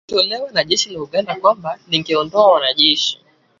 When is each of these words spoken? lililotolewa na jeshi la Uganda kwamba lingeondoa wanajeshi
lililotolewa 0.09 0.51
na 0.51 0.63
jeshi 0.63 0.89
la 0.89 1.01
Uganda 1.01 1.35
kwamba 1.35 1.79
lingeondoa 1.87 2.51
wanajeshi 2.53 3.19